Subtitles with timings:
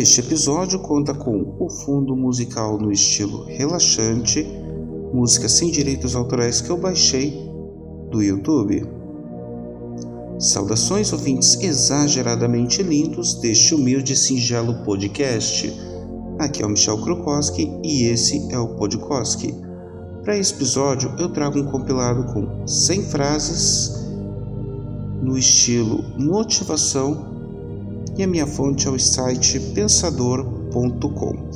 [0.00, 4.42] Este episódio conta com o fundo musical no estilo relaxante,
[5.12, 7.38] música sem direitos autorais que eu baixei
[8.10, 8.82] do YouTube.
[10.38, 15.70] Saudações ouvintes exageradamente lindos deste humilde e singelo podcast.
[16.38, 19.54] Aqui é o Michel Krokowski e esse é o Podkoski.
[20.22, 24.08] Para esse episódio eu trago um compilado com 100 frases
[25.20, 27.39] no estilo motivação
[28.16, 31.50] e a minha fonte é o site pensador.com.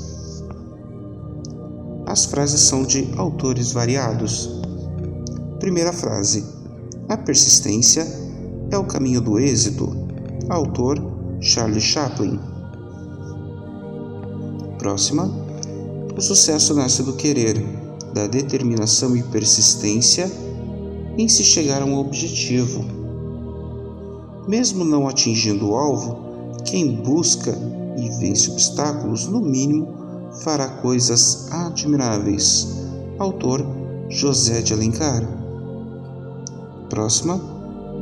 [2.06, 4.60] As frases são de autores variados.
[5.58, 6.44] Primeira frase:
[7.08, 8.06] A persistência
[8.70, 9.96] é o caminho do êxito.
[10.48, 10.98] Autor
[11.40, 12.38] Charlie Chaplin.
[14.78, 15.30] Próxima:
[16.16, 17.58] O sucesso nasce do querer,
[18.12, 20.30] da determinação e persistência
[21.16, 22.84] em se chegar a um objetivo.
[24.46, 26.33] Mesmo não atingindo o alvo,
[26.64, 27.56] quem busca
[27.96, 29.88] e vence obstáculos, no mínimo,
[30.42, 32.68] fará coisas admiráveis.
[33.18, 33.64] Autor
[34.08, 35.22] José de Alencar.
[36.90, 37.40] Próxima: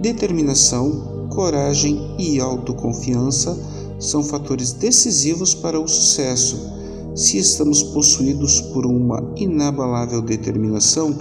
[0.00, 3.58] determinação, coragem e autoconfiança
[3.98, 6.70] são fatores decisivos para o sucesso.
[7.14, 11.14] Se estamos possuídos por uma inabalável determinação,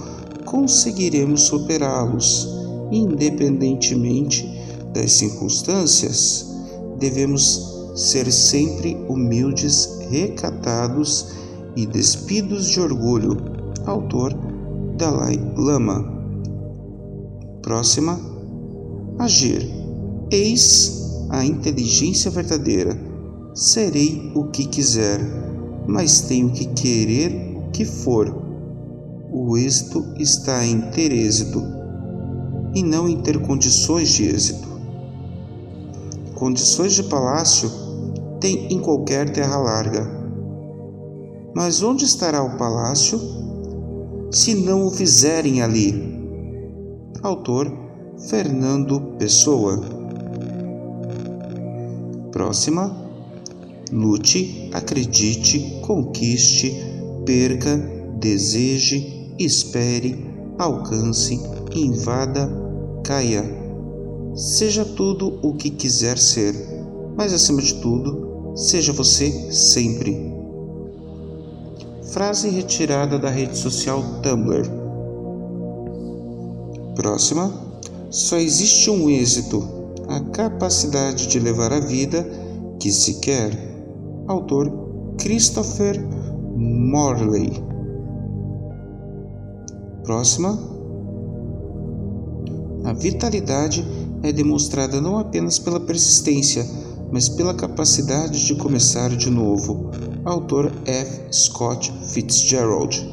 [0.46, 2.48] conseguiremos superá-los,
[2.92, 4.50] independentemente
[4.94, 6.51] das circunstâncias.
[7.02, 11.34] Devemos ser sempre humildes, recatados
[11.76, 13.38] e despidos de orgulho.
[13.86, 14.34] Autor
[14.98, 16.06] Dalai Lama.
[17.64, 18.20] Próxima:
[19.18, 19.68] Agir.
[20.30, 22.96] Eis a inteligência verdadeira.
[23.56, 25.20] Serei o que quiser,
[25.88, 28.30] mas tenho que querer o que for.
[29.34, 31.64] O êxito está em ter êxito
[32.76, 34.71] e não em ter condições de êxito.
[36.42, 37.70] Condições de palácio
[38.40, 40.10] tem em qualquer terra larga.
[41.54, 43.22] Mas onde estará o palácio
[44.32, 45.94] se não o fizerem ali?
[47.22, 47.72] Autor
[48.28, 49.84] Fernando Pessoa.
[52.32, 52.92] Próxima.
[53.92, 56.76] Lute, acredite, conquiste,
[57.24, 57.78] perca,
[58.20, 60.26] deseje, espere,
[60.58, 61.40] alcance,
[61.76, 62.50] invada,
[63.04, 63.61] caia
[64.36, 66.56] Seja tudo o que quiser ser,
[67.18, 70.32] mas acima de tudo, seja você sempre.
[72.12, 74.70] Frase retirada da rede social Tumblr.
[76.96, 77.52] Próxima.
[78.10, 79.64] Só existe um êxito,
[80.10, 82.30] a capacidade de levar a vida
[82.80, 83.52] que se quer.
[84.28, 84.70] Autor
[85.18, 85.98] Christopher
[86.56, 87.52] Morley.
[90.04, 90.60] Próxima.
[92.84, 93.86] A vitalidade
[94.24, 96.66] é demonstrada não apenas pela persistência,
[97.12, 99.90] mas pela capacidade de começar de novo.
[100.24, 101.22] Autor F.
[101.32, 103.10] Scott Fitzgerald.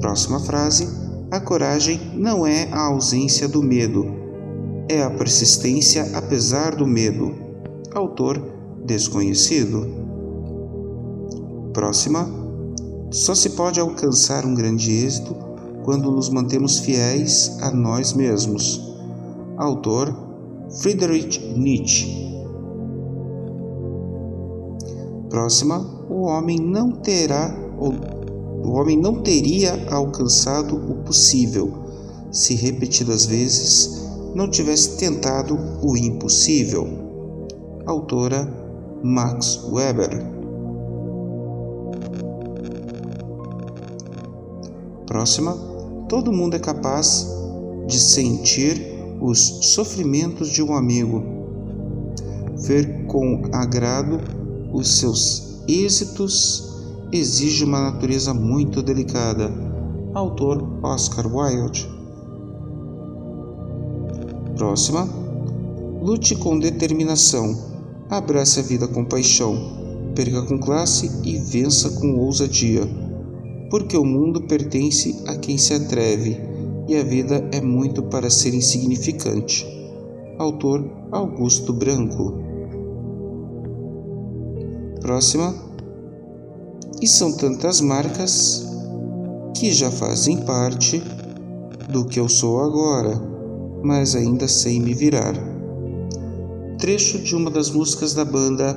[0.00, 0.88] Próxima frase:
[1.30, 4.06] A coragem não é a ausência do medo,
[4.88, 7.34] é a persistência apesar do medo.
[7.94, 8.42] Autor
[8.84, 9.88] desconhecido.
[11.72, 12.28] Próxima:
[13.10, 15.51] Só se pode alcançar um grande êxito
[15.84, 18.94] quando nos mantemos fiéis a nós mesmos.
[19.56, 20.14] Autor
[20.80, 22.22] Friedrich Nietzsche.
[25.28, 25.78] Próxima,
[26.08, 27.62] o homem não terá
[28.62, 31.72] o homem não teria alcançado o possível
[32.30, 36.86] se repetidas vezes não tivesse tentado o impossível.
[37.84, 38.48] Autora
[39.02, 40.24] Max Weber.
[45.06, 45.71] Próxima,
[46.12, 47.26] todo mundo é capaz
[47.86, 49.38] de sentir os
[49.72, 51.24] sofrimentos de um amigo,
[52.54, 54.20] ver com agrado
[54.74, 56.70] os seus êxitos
[57.10, 59.50] exige uma natureza muito delicada.
[60.12, 61.90] Autor Oscar Wilde.
[64.54, 65.08] Próxima.
[66.02, 67.58] Lute com determinação.
[68.10, 69.56] Abrace a vida com paixão.
[70.14, 73.01] Perca com classe e vença com ousadia
[73.72, 76.38] porque o mundo pertence a quem se atreve
[76.86, 79.66] e a vida é muito para ser insignificante.
[80.38, 82.34] Autor Augusto Branco.
[85.00, 85.54] Próxima.
[87.00, 88.62] E são tantas marcas
[89.56, 91.02] que já fazem parte
[91.88, 93.18] do que eu sou agora,
[93.82, 95.32] mas ainda sei me virar.
[96.78, 98.74] Trecho de uma das músicas da banda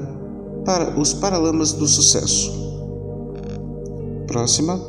[0.63, 2.65] para Os Paralamas do Sucesso.
[4.27, 4.80] Próxima: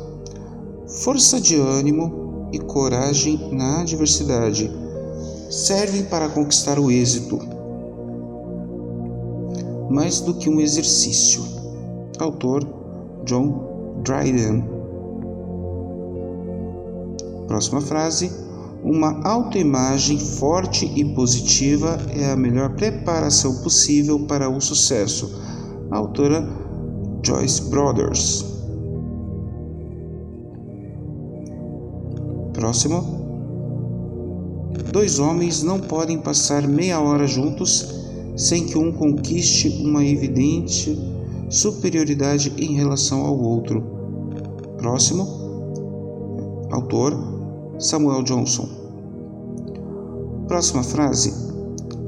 [0.87, 4.71] força de ânimo e coragem na adversidade
[5.49, 7.57] servem para conquistar o êxito.
[9.89, 11.43] mais do que um exercício.
[12.19, 12.67] Autor
[13.25, 14.63] John Dryden.
[17.47, 18.31] Próxima frase.
[18.83, 25.41] Uma autoimagem forte e positiva é a melhor preparação possível para o sucesso.
[25.89, 26.47] autora
[27.23, 28.46] Joyce Brothers.
[32.57, 33.03] Próximo.
[34.91, 37.87] Dois homens não podem passar meia hora juntos
[38.35, 40.97] sem que um conquiste uma evidente
[41.51, 43.83] superioridade em relação ao outro.
[44.75, 45.27] Próximo.
[46.71, 47.15] Autor
[47.77, 48.67] Samuel Johnson.
[50.47, 51.31] Próxima frase.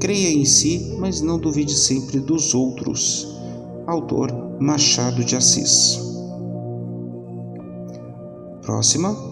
[0.00, 3.36] Creia em si, mas não duvide sempre dos outros.
[3.86, 6.00] Autor Machado de Assis.
[8.62, 9.29] Próxima.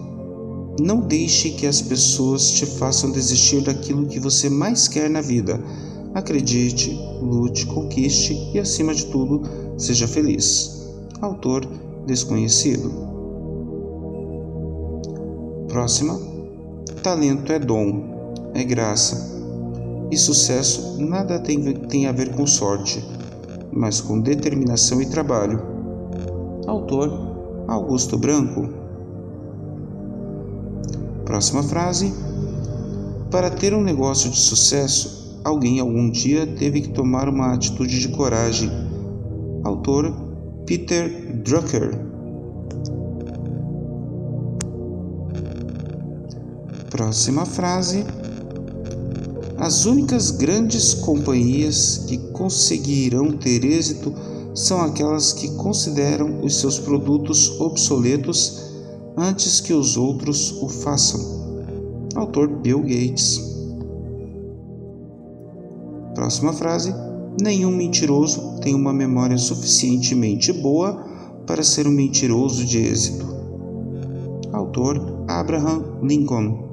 [0.79, 5.63] Não deixe que as pessoas te façam desistir daquilo que você mais quer na vida.
[6.13, 9.41] Acredite, lute, conquiste e, acima de tudo,
[9.77, 10.89] seja feliz.
[11.21, 11.65] Autor
[12.05, 12.91] desconhecido.
[15.67, 16.19] Próxima.
[17.03, 19.29] Talento é dom, é graça.
[20.11, 23.01] E sucesso nada tem, tem a ver com sorte
[23.71, 25.61] mas com determinação e trabalho.
[26.67, 28.78] Autor Augusto Branco.
[31.29, 32.11] Próxima frase.
[33.29, 38.07] Para ter um negócio de sucesso, alguém algum dia teve que tomar uma atitude de
[38.07, 38.71] coragem.
[39.63, 40.11] Autor
[40.65, 42.03] Peter Drucker.
[46.89, 48.03] Próxima frase.
[49.55, 54.11] As únicas grandes companhias que conseguirão ter êxito
[54.55, 58.68] são aquelas que consideram os seus produtos obsoletos
[59.19, 61.19] antes que os outros o façam.
[62.15, 63.39] Autor Bill Gates.
[66.15, 66.93] Próxima frase:
[67.41, 71.05] Nenhum mentiroso tem uma memória suficientemente boa
[71.45, 73.25] para ser um mentiroso de êxito.
[74.51, 76.67] Autor Abraham Lincoln.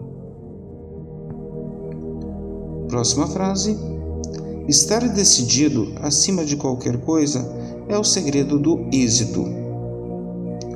[2.88, 3.76] Próxima frase.
[4.68, 7.48] Estar decidido acima de qualquer coisa
[7.88, 9.44] é o segredo do êxito.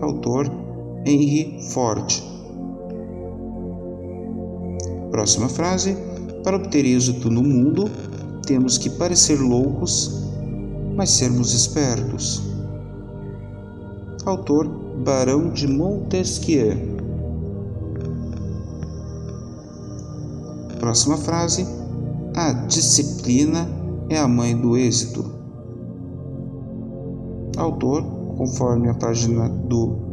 [0.00, 0.59] Autor
[1.04, 2.10] Henry Ford.
[5.10, 5.96] Próxima frase.
[6.42, 7.90] Para obter êxito no mundo,
[8.46, 10.24] temos que parecer loucos,
[10.96, 12.42] mas sermos espertos.
[14.24, 14.66] Autor
[15.04, 16.76] Barão de Montesquieu.
[20.78, 21.66] Próxima frase
[22.34, 23.68] a disciplina
[24.08, 25.24] é a mãe do êxito.
[27.56, 28.02] Autor,
[28.36, 30.09] conforme a página do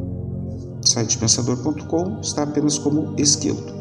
[0.98, 3.74] site pensador.com, está apenas como esqueleto.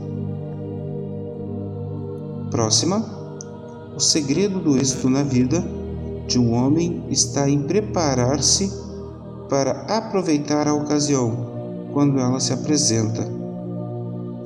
[2.51, 3.17] Próxima.
[3.97, 5.65] O segredo do êxito na vida
[6.27, 8.71] de um homem está em preparar-se
[9.49, 13.27] para aproveitar a ocasião quando ela se apresenta.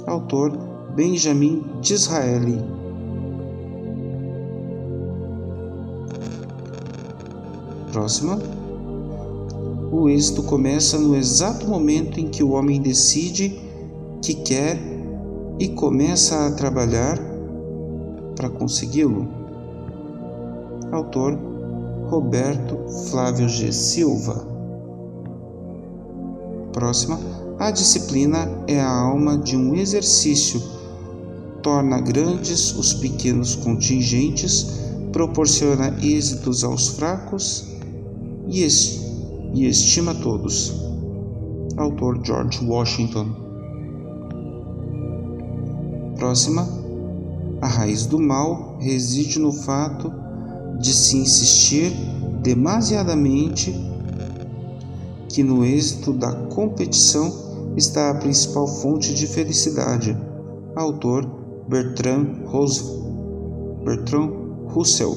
[0.07, 0.57] Autor
[0.95, 2.63] Benjamin Disraeli.
[7.91, 8.39] Próxima.
[9.93, 13.61] O êxito começa no exato momento em que o homem decide
[14.23, 14.79] que quer
[15.59, 17.19] e começa a trabalhar
[18.37, 19.29] para consegui-lo.
[20.93, 21.37] Autor
[22.09, 22.79] Roberto
[23.11, 23.73] Flávio G.
[23.73, 24.47] Silva.
[26.73, 27.19] Próxima.
[27.59, 30.63] A disciplina é a alma de um exercício.
[31.63, 34.81] Torna grandes os pequenos contingentes,
[35.13, 37.69] proporciona êxitos aos fracos
[38.49, 39.10] e, es
[39.53, 40.75] e estima todos.
[41.77, 43.29] Autor George Washington.
[46.17, 46.69] Próxima.
[47.61, 50.13] A raiz do mal reside no fato
[50.79, 51.93] de se insistir
[52.43, 53.75] demasiadamente
[55.29, 57.33] que no êxito da competição
[57.77, 60.17] está a principal fonte de felicidade.
[60.75, 61.27] Autor
[61.69, 62.43] Bertrand,
[63.85, 64.31] Bertrand
[64.69, 65.15] Russell.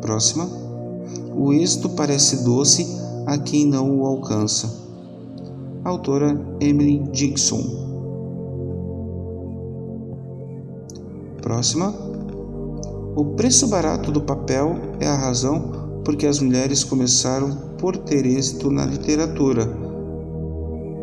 [0.00, 0.48] Próxima.
[1.34, 2.86] O êxito parece doce
[3.26, 4.72] a quem não o alcança.
[5.84, 7.62] Autora Emily Dixon.
[11.42, 11.94] Próxima.
[13.16, 18.24] O preço barato do papel é a razão por que as mulheres começaram por ter
[18.26, 19.68] êxito na literatura,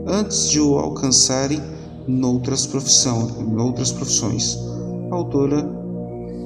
[0.07, 1.61] antes de o alcançarem
[2.07, 4.57] noutras, profissão, noutras profissões.
[5.11, 5.67] Autora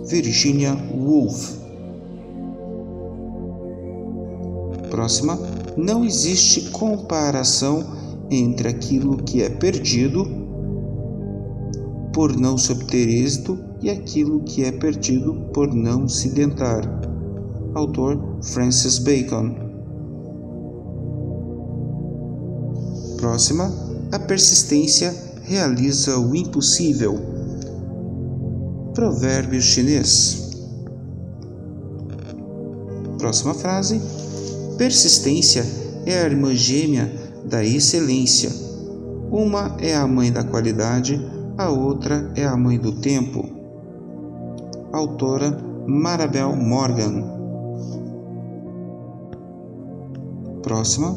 [0.06, 1.59] Virginia Woolf.
[5.00, 5.40] Próxima.
[5.78, 7.86] Não existe comparação
[8.30, 10.26] entre aquilo que é perdido
[12.12, 16.82] por não se obter êxito e aquilo que é perdido por não se tentar.
[17.74, 19.56] Autor Francis Bacon.
[23.22, 23.72] Próxima,
[24.12, 27.18] a persistência realiza o impossível.
[28.94, 30.58] Provérbio chinês.
[33.18, 34.02] Próxima frase:
[34.80, 35.66] persistência
[36.06, 37.12] é a irmã gêmea
[37.44, 38.50] da excelência.
[39.30, 41.20] Uma é a mãe da qualidade,
[41.58, 43.46] a outra é a mãe do tempo.
[44.94, 47.24] Autora Marabel Morgan.
[50.64, 51.14] Próxima.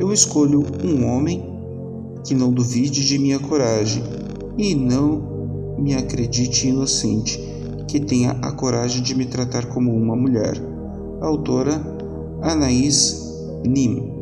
[0.00, 1.44] Eu escolho um homem
[2.24, 4.02] que não duvide de minha coragem
[4.56, 7.38] e não me acredite inocente,
[7.86, 10.54] que tenha a coragem de me tratar como uma mulher.
[11.20, 11.91] Autora
[12.42, 13.20] Anaís
[13.64, 14.12] Nim.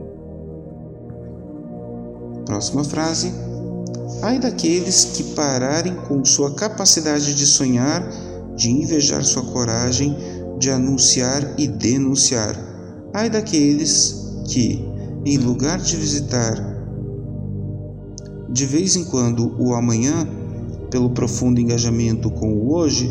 [2.44, 3.32] Próxima frase.
[4.22, 8.06] Ai daqueles que pararem com sua capacidade de sonhar,
[8.54, 10.16] de invejar sua coragem,
[10.58, 12.54] de anunciar e denunciar.
[13.14, 14.84] Ai daqueles que,
[15.24, 16.70] em lugar de visitar
[18.52, 20.26] de vez em quando o amanhã,
[20.90, 23.08] pelo profundo engajamento com o hoje,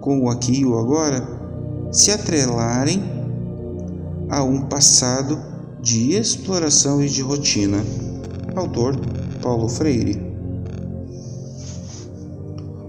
[0.00, 1.26] com o aqui e o agora,
[1.90, 3.02] se atrelarem
[4.28, 5.38] a um passado
[5.80, 7.84] de exploração e de rotina.
[8.54, 8.98] Autor
[9.42, 10.20] Paulo Freire.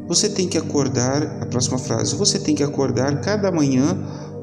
[0.07, 3.97] Você tem que acordar, a próxima frase, você tem que acordar cada manhã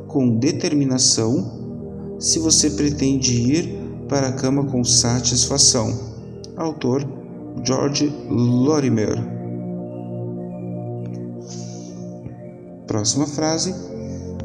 [0.08, 6.12] com determinação se você pretende ir para a cama com satisfação.
[6.56, 7.06] Autor
[7.64, 9.16] George Lorimer.
[12.86, 13.74] Próxima frase: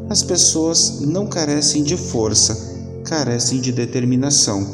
[0.09, 2.55] As pessoas não carecem de força,
[3.03, 4.65] carecem de determinação.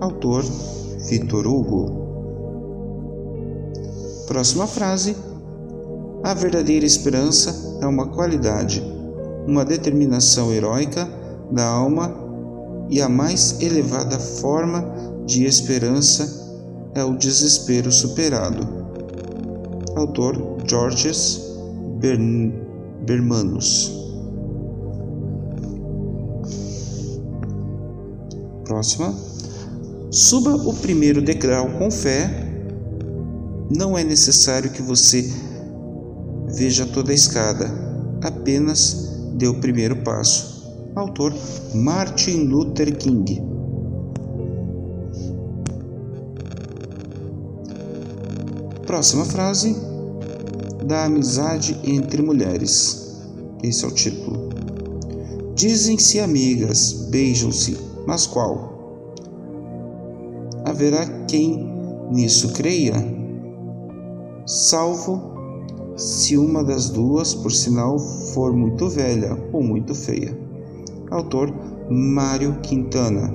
[0.00, 0.44] Autor
[1.08, 2.00] Victor Hugo.
[4.26, 5.16] Próxima frase:
[6.22, 8.82] A verdadeira esperança é uma qualidade,
[9.46, 11.08] uma determinação heróica
[11.50, 12.14] da alma
[12.90, 14.84] e a mais elevada forma
[15.24, 16.38] de esperança
[16.94, 18.68] é o desespero superado.
[19.96, 21.40] Autor Georges
[23.06, 23.99] Bermanus.
[28.70, 29.12] Próxima.
[30.12, 32.30] Suba o primeiro degrau com fé
[33.68, 35.28] não é necessário que você
[36.54, 37.68] veja toda a escada,
[38.22, 40.72] apenas dê o primeiro passo.
[40.94, 41.34] Autor
[41.74, 43.42] Martin Luther King.
[48.86, 49.74] Próxima frase:
[50.86, 53.18] Da amizade entre mulheres.
[53.64, 54.48] Esse é o título.
[55.56, 58.78] Dizem-se amigas, beijam-se, mas qual?
[60.64, 61.68] Haverá quem
[62.10, 63.20] nisso creia?
[64.50, 65.22] salvo
[65.96, 70.36] se uma das duas, por sinal, for muito velha ou muito feia.
[71.10, 71.52] Autor
[71.88, 73.32] Mário Quintana.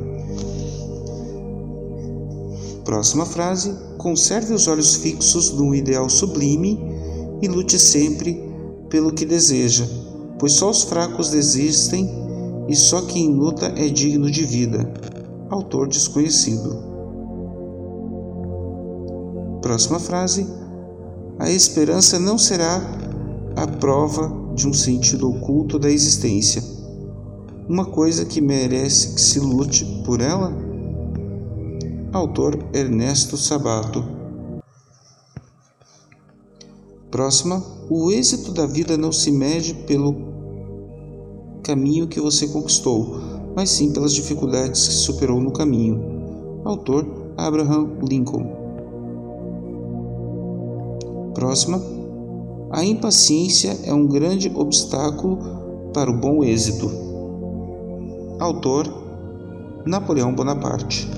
[2.83, 6.79] Próxima frase: conserve os olhos fixos num ideal sublime
[7.41, 8.43] e lute sempre
[8.89, 9.85] pelo que deseja,
[10.39, 12.24] pois só os fracos desistem
[12.67, 14.91] e só quem luta é digno de vida.
[15.49, 16.83] Autor desconhecido.
[19.61, 20.47] Próxima frase:
[21.39, 22.81] a esperança não será
[23.55, 26.63] a prova de um sentido oculto da existência,
[27.67, 30.53] uma coisa que merece que se lute por ela?
[32.13, 34.03] Autor Ernesto Sabato.
[37.09, 40.34] Próxima, o êxito da vida não se mede pelo
[41.65, 43.19] caminho que você conquistou,
[43.55, 46.61] mas sim pelas dificuldades que superou no caminho.
[46.63, 48.45] Autor Abraham Lincoln.
[51.33, 51.81] Próxima.
[52.69, 55.39] A impaciência é um grande obstáculo
[55.91, 56.91] para o bom êxito.
[58.39, 58.85] Autor
[59.85, 61.09] Napoleão Bonaparte.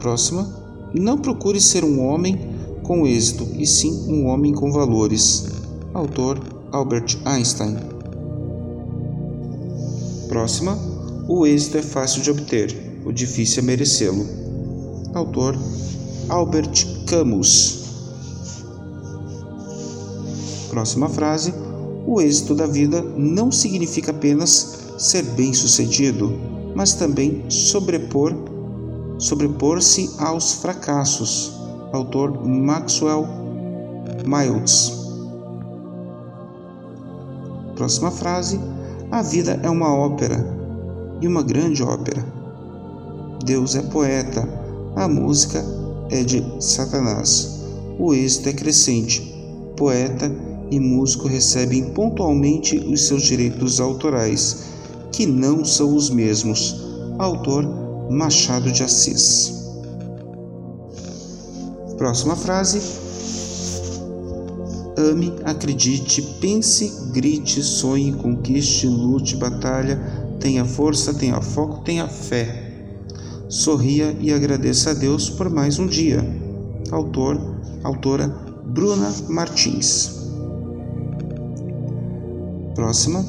[0.00, 0.60] Próxima.
[0.92, 2.38] Não procure ser um homem
[2.82, 5.46] com êxito, e sim um homem com valores.
[5.94, 7.76] Autor Albert Einstein.
[10.28, 10.78] Próxima.
[11.28, 14.26] O êxito é fácil de obter, o difícil é merecê-lo.
[15.14, 15.56] Autor
[16.28, 17.84] Albert Camus.
[20.70, 21.52] Próxima frase:
[22.06, 26.32] O êxito da vida não significa apenas ser bem-sucedido,
[26.74, 28.34] mas também sobrepor
[29.18, 31.52] sobrepor-se aos fracassos.
[31.92, 33.28] Autor Maxwell
[34.24, 35.01] Miles.
[37.82, 38.60] Próxima frase:
[39.10, 40.38] A vida é uma ópera
[41.20, 42.24] e uma grande ópera.
[43.44, 44.48] Deus é poeta,
[44.94, 45.64] a música
[46.08, 47.60] é de Satanás.
[47.98, 49.34] O êxito é crescente.
[49.76, 50.32] Poeta
[50.70, 54.66] e músico recebem pontualmente os seus direitos autorais,
[55.10, 56.86] que não são os mesmos.
[57.18, 57.66] Autor
[58.08, 59.72] Machado de Assis.
[61.98, 63.01] Próxima frase.
[64.96, 69.98] Ame, acredite, pense, grite, sonhe, conquiste, lute, batalha,
[70.38, 72.70] tenha força, tenha foco, tenha fé.
[73.48, 76.22] Sorria e agradeça a Deus por mais um dia.
[76.90, 77.40] Autor,
[77.82, 78.28] autora
[78.66, 80.22] Bruna Martins.
[82.74, 83.24] Próxima.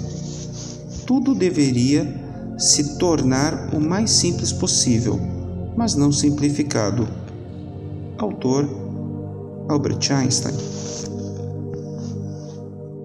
[1.05, 2.23] Tudo deveria
[2.57, 5.19] se tornar o mais simples possível,
[5.75, 7.07] mas não simplificado.
[8.17, 8.67] Autor
[9.67, 10.55] Albert Einstein.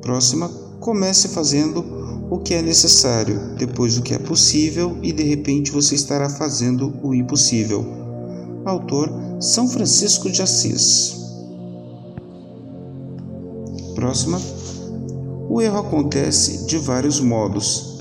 [0.08, 0.50] Próxima.
[0.80, 1.84] Comece fazendo
[2.30, 6.94] o que é necessário, depois o que é possível e de repente você estará fazendo
[7.02, 7.84] o impossível.
[8.64, 11.14] Autor São Francisco de Assis.
[13.94, 14.40] Próxima.
[15.46, 17.98] O erro acontece de vários modos,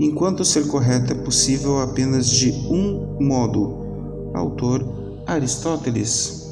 [0.00, 4.32] enquanto ser correto é possível apenas de um modo.
[4.34, 4.84] Autor
[5.24, 6.48] Aristóteles.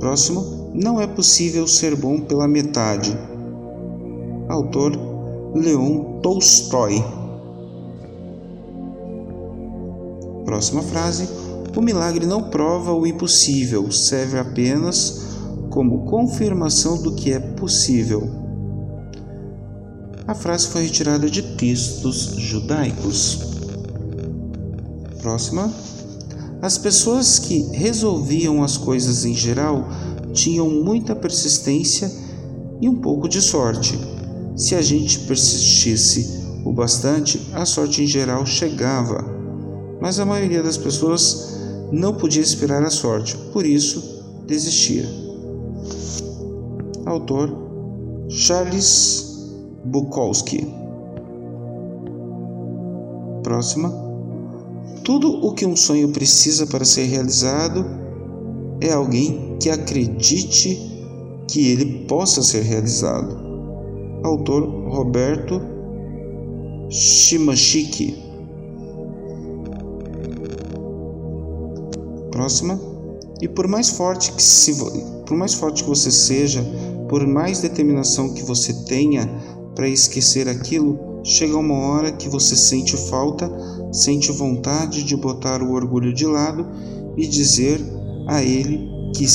[0.00, 3.16] Próximo, não é possível ser bom pela metade.
[4.48, 4.92] Autor
[5.54, 7.04] Leon Tolstói.
[10.44, 11.28] Próxima frase:
[11.76, 15.22] O milagre não prova o impossível, serve apenas
[15.70, 18.28] como confirmação do que é possível.
[20.26, 23.40] A frase foi retirada de textos judaicos.
[25.20, 25.72] Próxima.
[26.60, 29.84] As pessoas que resolviam as coisas em geral
[30.32, 32.10] tinham muita persistência
[32.80, 33.98] e um pouco de sorte.
[34.56, 39.24] Se a gente persistisse o bastante, a sorte em geral chegava.
[40.00, 41.58] Mas a maioria das pessoas
[41.92, 45.08] não podia esperar a sorte, por isso desistia.
[47.06, 47.56] Autor
[48.28, 49.50] Charles
[49.84, 50.66] Bukowski.
[53.42, 53.92] Próxima.
[55.04, 58.01] Tudo o que um sonho precisa para ser realizado
[58.82, 60.76] é alguém que acredite
[61.46, 63.40] que ele possa ser realizado.
[64.24, 65.60] Autor Roberto
[66.90, 68.20] Shimashiki.
[72.32, 72.80] Próxima.
[73.40, 74.74] E por mais forte que se,
[75.26, 76.64] por mais forte que você seja,
[77.08, 79.28] por mais determinação que você tenha
[79.74, 83.50] para esquecer aquilo, chega uma hora que você sente falta,
[83.92, 86.66] sente vontade de botar o orgulho de lado
[87.16, 87.80] e dizer
[88.26, 89.26] a ele que,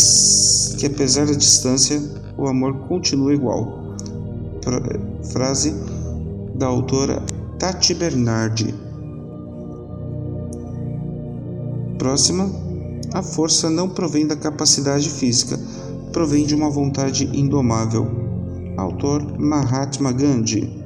[0.77, 2.01] que apesar da distância,
[2.37, 3.95] o amor continua igual.
[5.31, 5.73] Frase
[6.55, 7.21] da autora
[7.59, 8.73] Tati Bernardi.
[11.97, 12.67] Próxima.
[13.13, 15.57] A força não provém da capacidade física,
[16.11, 18.05] provém de uma vontade indomável.
[18.75, 20.85] Autor Mahatma Gandhi.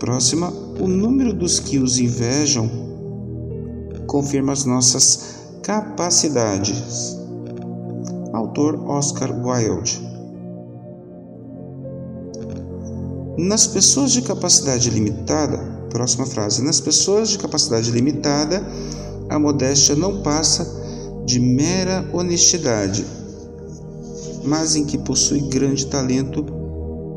[0.00, 2.70] Próxima, o número dos que os invejam
[4.06, 7.18] confirma as nossas capacidades.
[8.32, 10.00] Autor Oscar Wilde.
[13.36, 15.58] Nas pessoas de capacidade limitada,
[15.90, 18.64] próxima frase, nas pessoas de capacidade limitada,
[19.28, 20.66] a modéstia não passa
[21.26, 23.04] de mera honestidade,
[24.44, 26.44] mas em que possui grande talento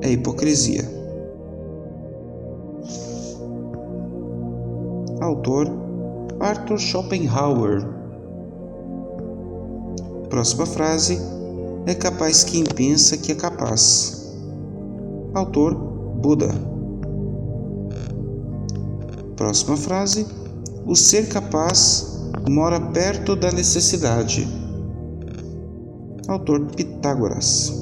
[0.01, 0.92] é hipocrisia.
[5.33, 5.67] Autor
[6.39, 7.83] Arthur Schopenhauer.
[10.29, 11.19] Próxima frase:
[11.87, 14.31] É capaz quem pensa que é capaz.
[15.33, 16.53] Autor Buda.
[19.35, 20.27] Próxima frase:
[20.85, 24.47] O ser capaz mora perto da necessidade.
[26.27, 27.73] Autor Pitágoras.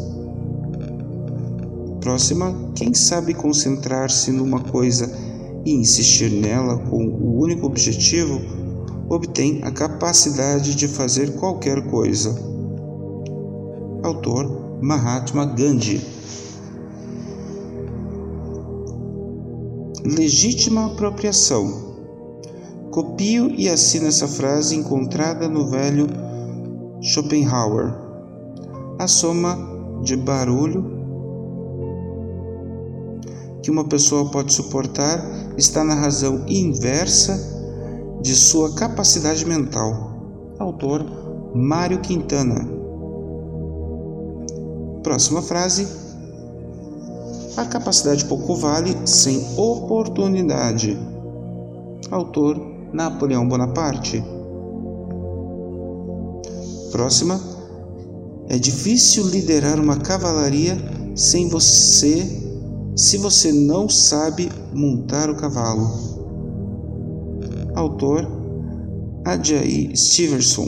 [2.00, 5.31] Próxima: Quem sabe concentrar-se numa coisa
[5.66, 8.42] e insistir nela com o único objetivo,
[9.10, 12.36] obtém a capacidade de fazer qualquer coisa.
[14.04, 16.22] Autor Mahatma Gandhi.
[20.06, 21.92] legítima apropriação.
[22.92, 26.08] Copio e assino essa frase encontrada no velho
[27.02, 27.94] Schopenhauer.
[29.00, 29.58] A soma
[30.04, 31.01] de barulho
[33.62, 35.24] que uma pessoa pode suportar
[35.58, 37.40] está na razão inversa
[38.22, 40.12] de sua capacidade mental.
[40.60, 41.06] Autor
[41.54, 42.68] Mário Quintana.
[45.04, 45.88] Próxima frase.
[47.58, 50.98] A capacidade pouco vale sem oportunidade.
[52.10, 52.60] Autor
[52.94, 54.24] Napoleão Bonaparte.
[56.92, 57.40] Próxima.
[58.50, 60.78] É difícil liderar uma cavalaria
[61.16, 62.51] sem você
[62.96, 65.88] se você não sabe montar o cavalo.
[67.76, 68.28] Autor
[69.26, 70.68] Ajayi Stevenson.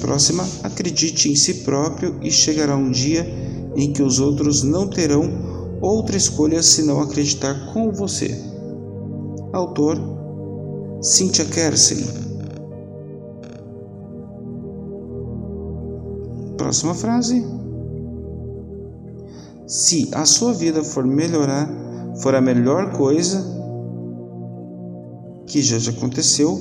[0.00, 3.26] Próxima, acredite em si próprio e chegará um dia
[3.76, 8.36] em que os outros não terão outra escolha senão acreditar com você.
[9.52, 9.98] Autor
[11.00, 12.04] Cynthia Kersey.
[16.56, 17.57] Próxima frase.
[19.68, 21.68] Se a sua vida for melhorar,
[22.22, 23.44] for a melhor coisa
[25.46, 26.58] que já te aconteceu,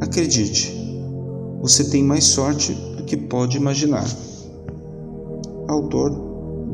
[0.00, 0.74] acredite,
[1.62, 4.04] você tem mais sorte do que pode imaginar.
[5.68, 6.10] Autor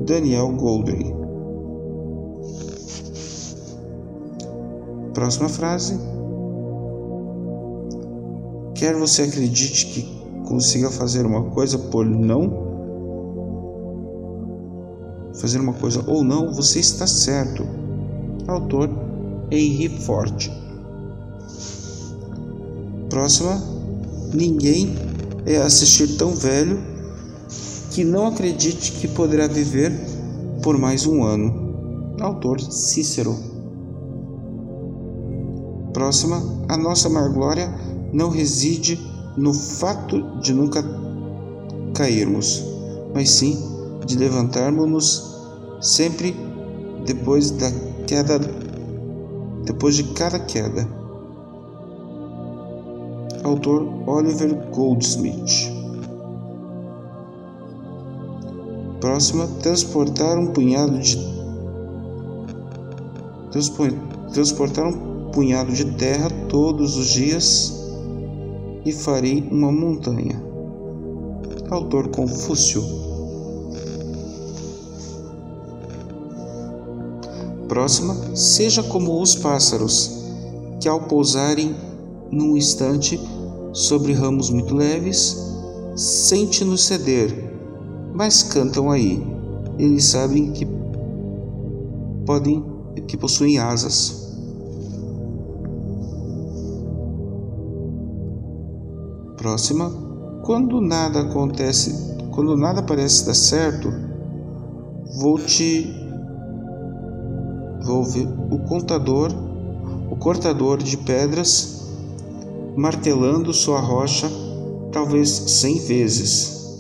[0.07, 1.15] Daniel Goldry.
[5.13, 6.01] Próxima frase.
[8.75, 12.70] Quer você acredite que consiga fazer uma coisa por não
[15.41, 17.67] fazer uma coisa ou não, você está certo.
[18.47, 18.91] Autor
[19.51, 20.51] Henry Ford.
[23.09, 23.61] Próxima.
[24.33, 24.95] Ninguém
[25.45, 26.79] é assistir tão velho
[27.91, 29.93] que não acredite que poderá viver
[30.63, 32.15] por mais um ano.
[32.21, 33.37] Autor Cícero.
[35.93, 36.61] Próxima.
[36.69, 37.75] A nossa maior glória
[38.13, 39.01] não reside
[39.37, 40.85] no fato de nunca
[41.95, 42.63] cairmos,
[43.13, 43.80] mas sim
[44.11, 45.37] de levantarmos-nos
[45.81, 46.35] sempre
[47.07, 47.71] depois da
[48.07, 48.41] queda,
[49.65, 50.87] depois de cada queda.
[53.45, 55.71] Autor Oliver Goldsmith.
[59.01, 61.17] Próxima, transportar um punhado de
[64.33, 67.81] transportar um punhado de terra todos os dias
[68.85, 70.43] e farei uma montanha.
[71.71, 73.10] Autor Confúcio.
[77.71, 80.25] Próxima, seja como os pássaros,
[80.81, 81.73] que ao pousarem
[82.29, 83.19] num instante
[83.73, 85.39] sobre ramos muito leves,
[85.95, 87.33] sente-nos ceder,
[88.13, 89.25] mas cantam aí.
[89.79, 90.67] Eles sabem que
[92.27, 92.65] podem,
[93.07, 94.35] que possuem asas.
[99.37, 99.93] Próxima,
[100.45, 103.93] quando nada acontece, quando nada parece dar certo,
[105.21, 106.01] vou te
[107.87, 109.31] houve o contador,
[110.11, 111.89] o cortador de pedras,
[112.77, 114.31] martelando sua rocha
[114.93, 116.79] talvez cem vezes,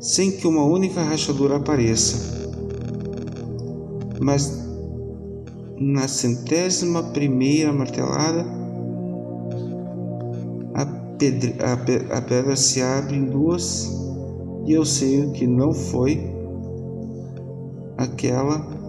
[0.00, 2.50] sem que uma única rachadura apareça.
[4.20, 4.60] Mas
[5.78, 8.44] na centésima primeira martelada,
[10.74, 10.86] a,
[11.18, 13.90] pedra, a, a pedra se abre em duas
[14.66, 16.20] e eu sei que não foi
[17.96, 18.79] aquela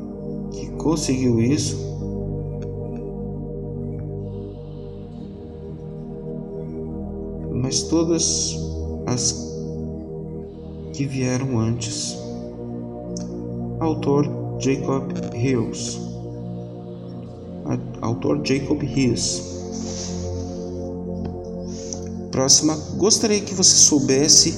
[0.51, 1.91] que conseguiu isso
[7.71, 8.57] mas todas
[9.05, 9.49] as
[10.93, 12.17] que vieram antes.
[13.79, 15.97] Autor Jacob Hills.
[18.01, 19.41] Autor Jacob Hills.
[22.29, 24.53] Próxima, gostaria que você soubesse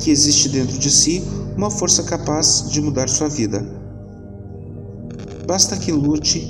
[0.00, 1.22] que existe dentro de si
[1.56, 3.85] uma força capaz de mudar sua vida
[5.46, 6.44] Basta que lute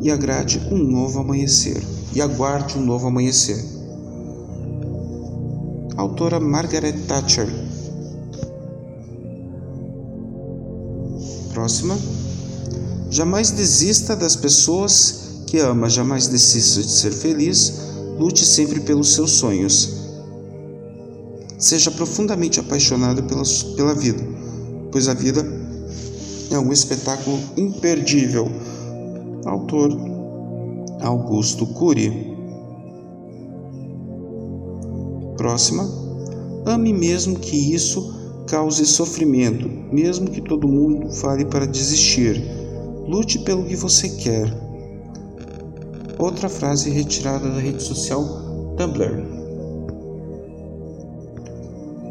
[0.00, 1.82] e agrade um novo amanhecer,
[2.14, 3.62] e aguarde um novo amanhecer.
[5.96, 7.48] Autora Margaret Thatcher.
[11.52, 11.98] Próxima.
[13.10, 17.72] Jamais desista das pessoas que ama, jamais desista de ser feliz,
[18.18, 19.94] lute sempre pelos seus sonhos.
[21.58, 23.42] Seja profundamente apaixonado pela,
[23.74, 24.22] pela vida,
[24.92, 25.65] pois a vida
[26.50, 28.48] é um espetáculo imperdível.
[29.44, 29.96] Autor
[31.00, 32.36] Augusto Cury.
[35.36, 35.88] Próxima.
[36.64, 38.14] Ame mesmo que isso
[38.48, 42.42] cause sofrimento, mesmo que todo mundo fale para desistir.
[43.06, 44.52] Lute pelo que você quer.
[46.18, 48.24] Outra frase retirada da rede social
[48.76, 49.24] Tumblr.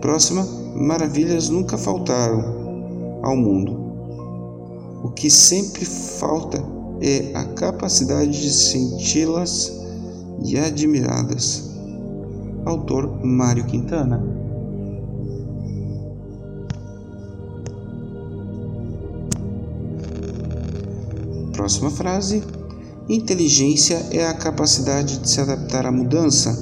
[0.01, 0.45] Próxima.
[0.75, 3.84] Maravilhas nunca faltaram ao mundo.
[5.05, 6.65] O que sempre falta
[6.99, 9.71] é a capacidade de senti-las
[10.43, 11.69] e admirá-las.
[12.65, 14.19] Autor Mário Quintana.
[21.53, 22.43] Próxima frase:
[23.07, 26.57] Inteligência é a capacidade de se adaptar à mudança.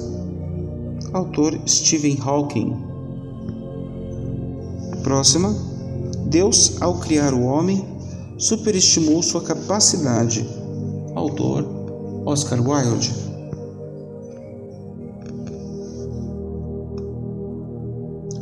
[1.14, 2.76] Autor Stephen Hawking.
[5.02, 5.56] Próxima:
[6.26, 7.93] Deus, ao criar o homem,
[8.38, 10.48] superestimou sua capacidade.
[11.14, 11.64] Autor
[12.26, 13.12] Oscar Wilde.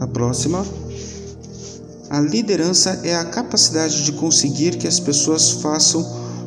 [0.00, 0.64] A próxima.
[2.10, 6.04] A liderança é a capacidade de conseguir que as pessoas façam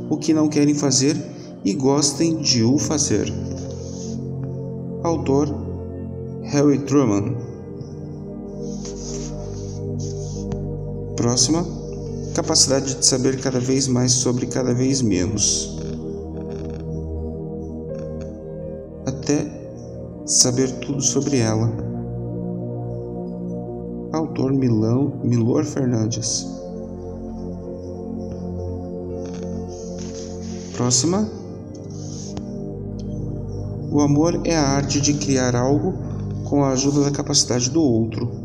[0.10, 1.18] o que não querem fazer
[1.64, 3.34] e gostem de o fazer.
[5.04, 5.50] Autor
[6.44, 7.36] Harry Truman.
[11.16, 11.75] Próxima:
[12.36, 15.80] capacidade de saber cada vez mais sobre cada vez menos.
[19.08, 19.48] Até
[20.26, 21.71] saber tudo sobre ela.
[24.12, 26.45] Autor Milão, Milor Fernandes.
[30.76, 31.30] Próxima
[33.89, 35.93] o amor é a arte de criar algo
[36.43, 38.45] com a ajuda da capacidade do outro.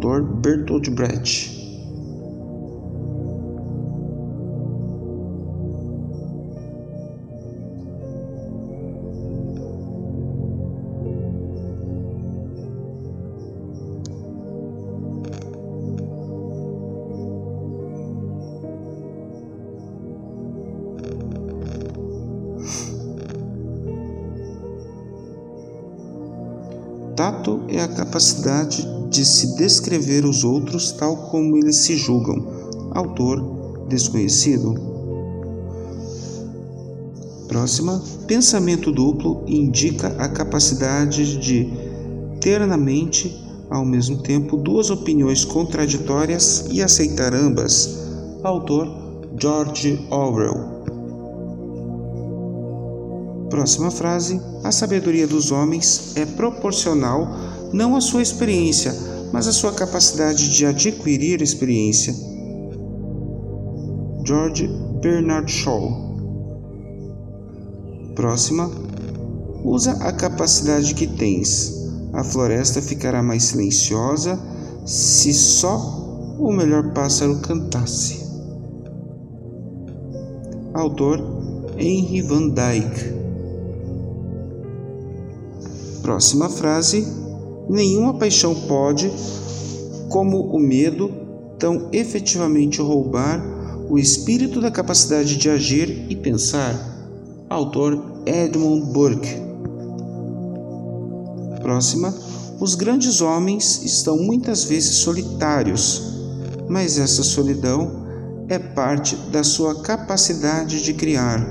[0.00, 1.60] Autor Bertolt Brecht.
[27.14, 32.46] Tato é a capacidade de se descrever os outros tal como eles se julgam.
[32.92, 34.74] Autor desconhecido.
[37.48, 38.00] Próxima.
[38.28, 41.68] Pensamento duplo indica a capacidade de
[42.40, 43.36] ter na mente,
[43.68, 47.98] ao mesmo tempo, duas opiniões contraditórias e aceitar ambas.
[48.44, 48.88] Autor
[49.36, 50.80] George Orwell.
[53.50, 57.28] Próxima frase: A sabedoria dos homens é proporcional
[57.72, 58.94] não à sua experiência,
[59.32, 62.14] mas à sua capacidade de adquirir experiência.
[64.24, 64.68] George
[65.00, 66.10] Bernard Shaw.
[68.14, 68.70] Próxima:
[69.64, 71.78] Usa a capacidade que tens.
[72.12, 74.38] A floresta ficará mais silenciosa
[74.84, 78.20] se só o melhor pássaro cantasse.
[80.74, 81.20] Autor
[81.78, 83.20] Henry Van Dyke.
[86.02, 87.19] Próxima frase:
[87.70, 89.08] Nenhuma paixão pode,
[90.08, 91.08] como o medo,
[91.56, 93.40] tão efetivamente roubar
[93.88, 96.74] o espírito da capacidade de agir e pensar.
[97.48, 99.36] Autor Edmund Burke.
[101.62, 102.12] Próxima:
[102.58, 106.02] Os grandes homens estão muitas vezes solitários,
[106.68, 108.04] mas essa solidão
[108.48, 111.46] é parte da sua capacidade de criar.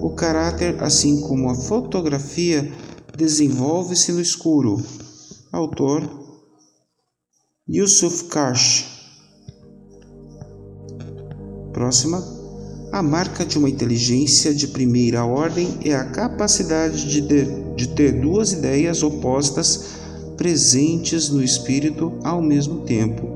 [0.00, 2.72] O caráter, assim como a fotografia,
[3.14, 4.82] desenvolve-se no escuro.
[5.52, 6.08] Autor
[7.68, 8.86] Yusuf Karsh.
[11.74, 12.24] Próxima.
[12.90, 18.18] A marca de uma inteligência de primeira ordem é a capacidade de, de, de ter
[18.18, 19.90] duas ideias opostas
[20.38, 23.28] presentes no espírito ao mesmo tempo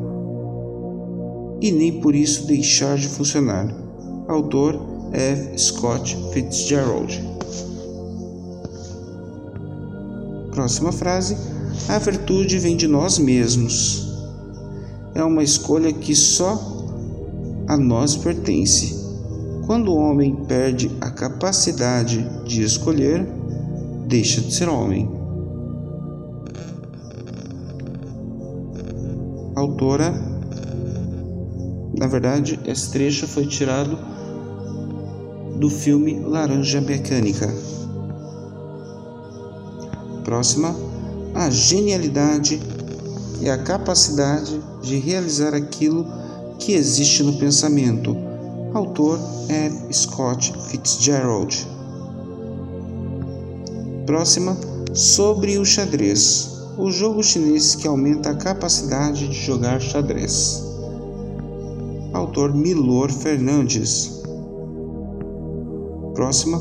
[1.61, 3.69] e nem por isso deixar de funcionar.
[4.27, 4.81] Autor
[5.13, 5.59] F.
[5.59, 7.23] Scott Fitzgerald.
[10.51, 11.56] Próxima frase:
[11.89, 14.13] A virtude vem de nós mesmos.
[15.15, 16.61] É uma escolha que só
[17.69, 18.95] a nós pertence.
[19.67, 23.27] Quando o homem perde a capacidade de escolher,
[24.07, 25.11] deixa de ser homem.
[29.57, 30.13] Autora,
[31.99, 33.99] na verdade, esse trecho foi tirado
[35.59, 37.53] do filme Laranja Mecânica.
[40.25, 40.86] Próxima,
[41.37, 42.59] a genialidade
[43.43, 46.07] é a capacidade de realizar aquilo
[46.59, 48.17] que existe no pensamento.
[48.73, 49.21] Autor
[49.51, 51.69] é Scott Fitzgerald.
[54.07, 54.57] Próxima,
[54.95, 56.57] sobre o xadrez.
[56.79, 60.63] O jogo chinês que aumenta a capacidade de jogar xadrez.
[62.15, 64.23] Autor Milor Fernandes.
[66.15, 66.59] Próxima,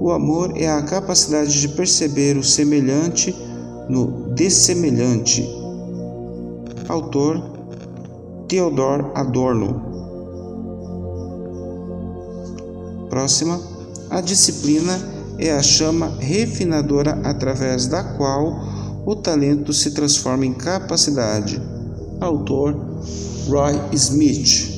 [0.00, 3.34] o amor é a capacidade de perceber o semelhante
[3.88, 5.48] no dessemelhante.
[6.88, 7.42] Autor
[8.48, 9.82] Theodor Adorno.
[13.08, 13.60] Próxima.
[14.08, 14.96] A disciplina
[15.38, 18.54] é a chama refinadora através da qual
[19.04, 21.60] o talento se transforma em capacidade.
[22.20, 22.76] Autor
[23.48, 24.76] Roy Smith.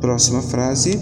[0.00, 0.98] Próxima frase.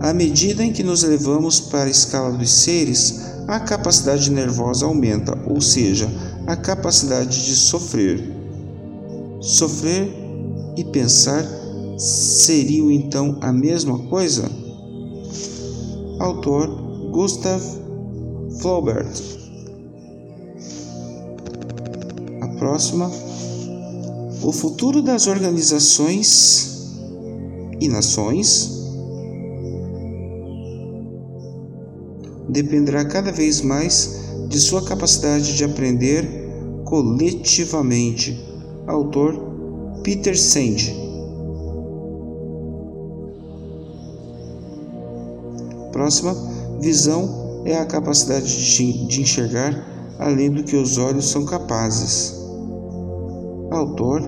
[0.00, 5.36] À medida em que nos elevamos para a escala dos seres, a capacidade nervosa aumenta,
[5.44, 6.08] ou seja,
[6.46, 8.32] a capacidade de sofrer.
[9.40, 10.08] Sofrer
[10.76, 11.44] e pensar
[11.98, 14.48] seriam então a mesma coisa?
[16.20, 17.60] Autor Gustav
[18.60, 19.10] Flaubert.
[22.40, 23.10] A próxima.
[24.42, 26.88] O futuro das organizações
[27.80, 28.79] e nações
[32.50, 36.28] dependerá cada vez mais de sua capacidade de aprender
[36.84, 38.38] coletivamente.
[38.86, 39.38] Autor
[40.02, 40.94] Peter Senge.
[45.92, 46.34] Próxima,
[46.80, 52.34] visão é a capacidade de enxergar além do que os olhos são capazes.
[53.70, 54.22] Autor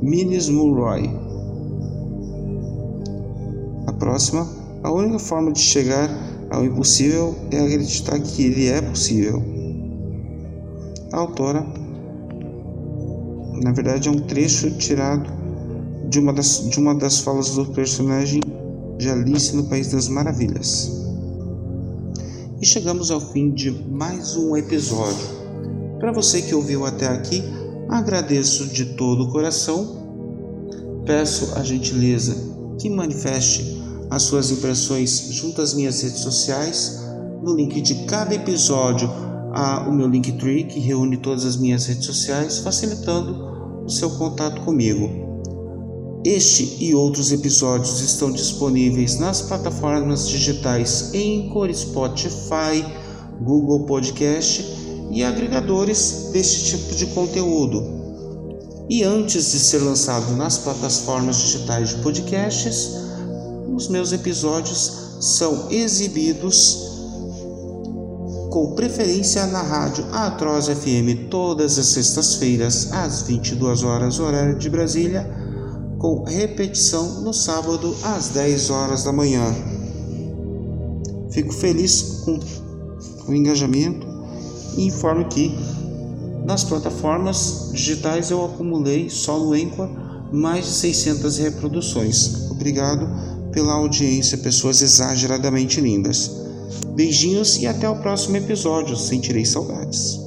[0.00, 1.10] Miles Mulroy.
[3.86, 4.46] A próxima,
[4.86, 6.08] a única forma de chegar
[6.48, 9.42] ao impossível é acreditar que ele é possível.
[11.12, 11.66] A autora,
[13.64, 15.28] na verdade, é um trecho tirado
[16.08, 18.40] de uma das, de uma das falas do personagem
[18.96, 20.88] de Alice no País das Maravilhas.
[22.62, 25.26] E chegamos ao fim de mais um episódio.
[25.98, 27.42] Para você que ouviu até aqui,
[27.88, 29.96] agradeço de todo o coração.
[31.04, 32.36] Peço a gentileza
[32.78, 37.00] que manifeste as suas impressões junto às minhas redes sociais.
[37.42, 39.10] No link de cada episódio
[39.52, 44.60] há o meu Linktree que reúne todas as minhas redes sociais, facilitando o seu contato
[44.62, 45.26] comigo.
[46.24, 52.84] Este e outros episódios estão disponíveis nas plataformas digitais Anchor, Spotify,
[53.40, 54.64] Google Podcast
[55.10, 57.96] e agregadores deste tipo de conteúdo.
[58.90, 62.90] E antes de ser lançado nas plataformas digitais de podcasts,
[63.76, 66.96] os meus episódios são exibidos
[68.50, 75.30] com preferência na rádio Atroz FM todas as sextas-feiras às 22 horas horário de Brasília,
[75.98, 79.44] com repetição no sábado às 10 horas da manhã.
[81.30, 82.40] Fico feliz com
[83.28, 84.06] o engajamento
[84.78, 85.54] e informo que
[86.46, 89.90] nas plataformas digitais eu acumulei só no Anchor
[90.32, 92.50] mais de 600 reproduções.
[92.50, 96.30] Obrigado pela audiência, pessoas exageradamente lindas.
[96.88, 98.94] Beijinhos e até o próximo episódio.
[98.98, 100.25] Sentirei saudades.